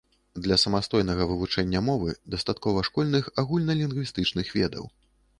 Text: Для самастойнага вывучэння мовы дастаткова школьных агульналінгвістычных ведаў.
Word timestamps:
Для 0.45 0.55
самастойнага 0.61 1.25
вывучэння 1.31 1.81
мовы 1.89 2.15
дастаткова 2.35 2.83
школьных 2.87 3.29
агульналінгвістычных 3.43 4.47
ведаў. 4.61 4.89